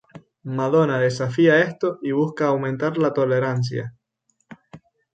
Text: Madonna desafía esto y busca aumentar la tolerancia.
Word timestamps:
Madonna 0.57 0.97
desafía 0.99 1.59
esto 1.59 1.99
y 2.01 2.11
busca 2.11 2.47
aumentar 2.47 2.97
la 2.97 3.13
tolerancia. 3.13 3.93